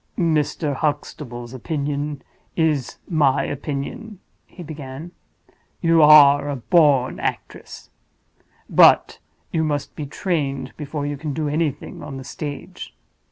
"Mr. 0.17 0.73
Huxtable's 0.77 1.53
opinion 1.53 2.23
is 2.55 2.97
my 3.07 3.43
opinion," 3.43 4.19
he 4.47 4.63
began. 4.63 5.11
"You 5.79 6.01
are 6.01 6.49
a 6.49 6.55
born 6.55 7.19
actress. 7.19 7.91
But 8.67 9.19
you 9.51 9.63
must 9.63 9.95
be 9.95 10.07
trained 10.07 10.73
before 10.75 11.05
you 11.05 11.17
can 11.17 11.33
do 11.33 11.47
anything 11.47 12.01
on 12.01 12.17
the 12.17 12.23
stage. 12.23 12.95